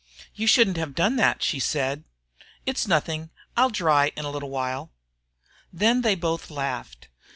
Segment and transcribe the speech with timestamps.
[0.33, 2.05] "You shouldn't have done that," she said.
[2.65, 3.29] "It's nothing.
[3.55, 4.91] I'll dry in a little while."
[5.71, 7.09] Then they both laughed.